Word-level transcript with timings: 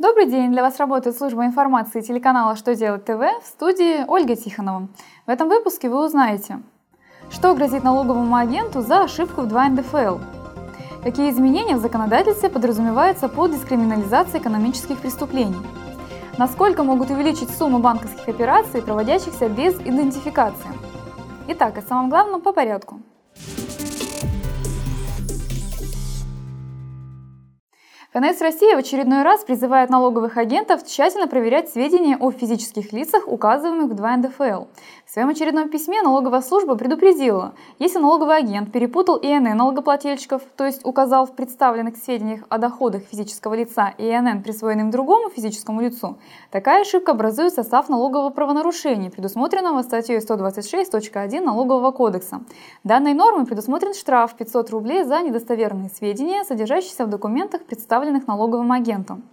Добрый 0.00 0.24
день! 0.24 0.50
Для 0.50 0.62
вас 0.62 0.78
работает 0.78 1.14
служба 1.14 1.44
информации 1.44 2.00
телеканала 2.00 2.56
«Что 2.56 2.74
делать 2.74 3.04
ТВ» 3.04 3.20
в 3.20 3.46
студии 3.46 4.06
Ольга 4.08 4.34
Тихонова. 4.34 4.88
В 5.26 5.28
этом 5.28 5.50
выпуске 5.50 5.90
вы 5.90 6.02
узнаете, 6.02 6.60
что 7.30 7.54
грозит 7.54 7.84
налоговому 7.84 8.34
агенту 8.34 8.80
за 8.80 9.02
ошибку 9.02 9.42
в 9.42 9.48
2 9.48 9.68
НДФЛ, 9.68 10.16
какие 11.02 11.30
изменения 11.30 11.76
в 11.76 11.80
законодательстве 11.80 12.48
подразумеваются 12.48 13.28
под 13.28 13.50
дискриминализацией 13.50 14.40
экономических 14.40 14.98
преступлений, 15.00 15.60
насколько 16.38 16.82
могут 16.82 17.10
увеличить 17.10 17.50
сумму 17.50 17.78
банковских 17.78 18.26
операций, 18.26 18.80
проводящихся 18.80 19.50
без 19.50 19.74
идентификации. 19.80 20.70
Итак, 21.48 21.76
о 21.76 21.82
самом 21.82 22.08
главном 22.08 22.40
по 22.40 22.54
порядку– 22.54 23.02
ФНС 28.12 28.40
России 28.40 28.74
в 28.74 28.78
очередной 28.78 29.22
раз 29.22 29.44
призывает 29.44 29.88
налоговых 29.88 30.36
агентов 30.36 30.84
тщательно 30.84 31.28
проверять 31.28 31.70
сведения 31.70 32.16
о 32.16 32.32
физических 32.32 32.92
лицах, 32.92 33.28
указываемых 33.28 33.92
в 33.92 33.94
2 33.94 34.16
НДФЛ. 34.16 34.64
В 35.10 35.12
своем 35.12 35.30
очередном 35.30 35.68
письме 35.68 36.02
налоговая 36.02 36.40
служба 36.40 36.76
предупредила, 36.76 37.54
если 37.80 37.98
налоговый 37.98 38.36
агент 38.36 38.70
перепутал 38.70 39.16
ИНН 39.16 39.56
налогоплательщиков, 39.56 40.40
то 40.56 40.64
есть 40.64 40.86
указал 40.86 41.26
в 41.26 41.34
представленных 41.34 41.96
сведениях 41.96 42.42
о 42.48 42.58
доходах 42.58 43.02
физического 43.02 43.54
лица 43.54 43.92
ИНН, 43.98 44.44
присвоенным 44.44 44.92
другому 44.92 45.28
физическому 45.28 45.80
лицу, 45.80 46.18
такая 46.52 46.82
ошибка 46.82 47.10
образует 47.10 47.52
состав 47.52 47.88
налогового 47.88 48.30
правонарушения, 48.30 49.10
предусмотренного 49.10 49.82
статьей 49.82 50.18
126.1 50.18 51.40
Налогового 51.40 51.90
кодекса. 51.90 52.42
Данной 52.84 53.14
нормой 53.14 53.46
предусмотрен 53.46 53.94
штраф 53.94 54.36
500 54.36 54.70
рублей 54.70 55.02
за 55.02 55.22
недостоверные 55.22 55.90
сведения, 55.90 56.44
содержащиеся 56.44 57.04
в 57.04 57.10
документах, 57.10 57.64
представленных 57.64 58.28
налоговым 58.28 58.70
агентом. 58.70 59.24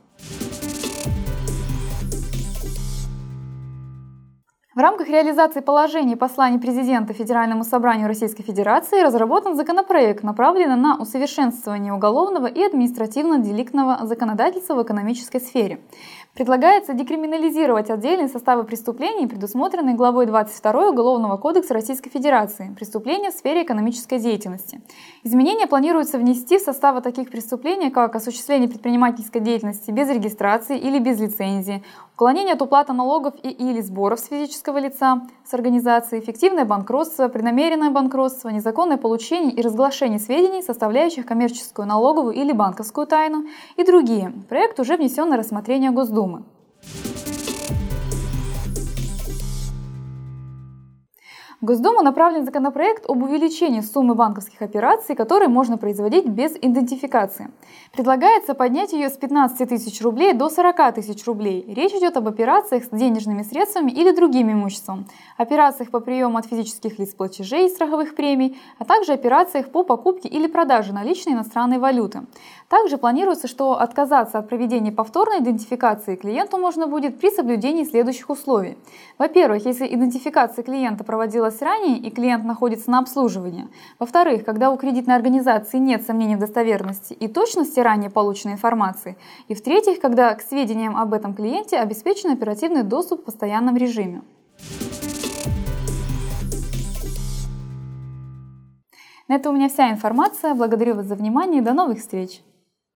В 4.77 4.79
рамках 4.79 5.09
реализации 5.09 5.61
положений 5.61 6.17
посланий 6.17 6.59
президента 6.59 7.11
Федеральному 7.11 7.63
собранию 7.63 8.07
Российской 8.07 8.43
Федерации 8.43 9.01
разработан 9.01 9.55
законопроект, 9.55 10.21
направленный 10.21 10.75
на 10.75 10.99
усовершенствование 10.99 11.91
уголовного 11.91 12.45
и 12.45 12.61
административно-деликтного 12.63 14.05
законодательства 14.05 14.75
в 14.75 14.83
экономической 14.83 15.41
сфере. 15.41 15.79
Предлагается 16.35 16.93
декриминализировать 16.93 17.89
отдельные 17.89 18.27
составы 18.27 18.65
преступлений, 18.65 19.25
предусмотренные 19.25 19.95
главой 19.95 20.27
22 20.27 20.89
Уголовного 20.89 21.37
кодекса 21.37 21.73
Российской 21.73 22.11
Федерации 22.11 22.71
«Преступления 22.75 23.31
в 23.31 23.33
сфере 23.33 23.63
экономической 23.63 24.19
деятельности». 24.19 24.79
Изменения 25.23 25.65
планируется 25.65 26.19
внести 26.19 26.59
в 26.59 26.61
составы 26.61 27.01
таких 27.01 27.31
преступлений, 27.31 27.89
как 27.89 28.15
осуществление 28.15 28.69
предпринимательской 28.69 29.39
деятельности 29.41 29.89
без 29.89 30.07
регистрации 30.09 30.77
или 30.77 30.99
без 30.99 31.19
лицензии, 31.19 31.83
уклонение 32.17 32.55
от 32.55 32.61
уплаты 32.63 32.93
налогов 32.93 33.35
и 33.43 33.49
или 33.49 33.79
сборов 33.79 34.19
с 34.19 34.29
физического 34.29 34.79
лица, 34.79 35.21
с 35.45 35.53
организацией, 35.53 36.23
фиктивное 36.23 36.65
банкротство, 36.65 37.27
преднамеренное 37.27 37.91
банкротство, 37.91 38.49
незаконное 38.49 38.97
получение 38.97 39.53
и 39.53 39.61
разглашение 39.61 40.17
сведений, 40.17 40.63
составляющих 40.63 41.27
коммерческую 41.27 41.87
налоговую 41.87 42.33
или 42.33 42.53
банковскую 42.53 43.05
тайну 43.05 43.45
и 43.75 43.83
другие. 43.85 44.33
Проект 44.49 44.79
уже 44.79 44.97
внесен 44.97 45.29
на 45.29 45.37
рассмотрение 45.37 45.91
Госдумы. 45.91 46.43
В 51.59 51.65
Госдуму 51.65 52.03
направлен 52.03 52.45
законопроект 52.45 53.09
об 53.09 53.23
увеличении 53.23 53.81
суммы 53.81 54.13
банковских 54.13 54.61
операций, 54.61 55.15
которые 55.15 55.47
можно 55.47 55.79
производить 55.79 56.27
без 56.27 56.51
идентификации. 56.55 57.49
Предлагается 57.93 58.53
поднять 58.53 58.93
ее 58.93 59.09
с 59.09 59.13
15 59.13 59.67
тысяч 59.67 59.99
рублей 60.03 60.33
до 60.33 60.49
40 60.49 60.93
тысяч 60.93 61.25
рублей. 61.25 61.65
Речь 61.67 61.93
идет 61.93 62.15
об 62.15 62.27
операциях 62.27 62.83
с 62.83 62.89
денежными 62.89 63.41
средствами 63.41 63.89
или 63.89 64.11
другим 64.11 64.51
имуществом, 64.51 65.07
операциях 65.35 65.89
по 65.89 65.99
приему 65.99 66.37
от 66.37 66.45
физических 66.45 66.99
лиц 66.99 67.15
платежей 67.15 67.65
и 67.65 67.69
страховых 67.69 68.13
премий, 68.13 68.61
а 68.77 68.85
также 68.85 69.13
операциях 69.13 69.71
по 69.71 69.83
покупке 69.83 70.29
или 70.29 70.45
продаже 70.45 70.93
наличной 70.93 71.33
иностранной 71.33 71.79
валюты. 71.79 72.21
Также 72.69 72.97
планируется, 72.97 73.47
что 73.47 73.79
отказаться 73.79 74.37
от 74.37 74.47
проведения 74.47 74.91
повторной 74.91 75.39
идентификации 75.39 76.17
клиенту 76.17 76.59
можно 76.59 76.85
будет 76.85 77.19
при 77.19 77.31
соблюдении 77.31 77.83
следующих 77.83 78.29
условий. 78.29 78.77
Во-первых, 79.17 79.65
если 79.65 79.87
идентификация 79.87 80.63
клиента 80.63 81.03
проводилась 81.03 81.46
проводилась 81.47 81.61
ранее 81.61 81.97
и 81.97 82.09
клиент 82.09 82.45
находится 82.45 82.91
на 82.91 82.99
обслуживании. 82.99 83.67
Во-вторых, 83.99 84.43
когда 84.45 84.71
у 84.71 84.77
кредитной 84.77 85.15
организации 85.15 85.77
нет 85.77 86.05
сомнений 86.05 86.35
в 86.35 86.39
достоверности 86.39 87.13
и 87.13 87.27
точности 87.27 87.79
ранее 87.79 88.09
полученной 88.09 88.53
информации. 88.53 89.17
И 89.47 89.53
в-третьих, 89.53 89.99
когда 89.99 90.33
к 90.35 90.41
сведениям 90.41 90.97
об 90.97 91.13
этом 91.13 91.33
клиенте 91.33 91.77
обеспечен 91.77 92.31
оперативный 92.31 92.83
доступ 92.83 93.21
в 93.21 93.25
постоянном 93.25 93.77
режиме. 93.77 94.21
На 99.27 99.35
этом 99.35 99.53
у 99.53 99.57
меня 99.57 99.67
вся 99.67 99.91
информация. 99.91 100.53
Благодарю 100.53 100.95
вас 100.95 101.05
за 101.05 101.15
внимание 101.15 101.61
и 101.61 101.63
до 101.63 101.73
новых 101.73 101.99
встреч! 101.99 102.41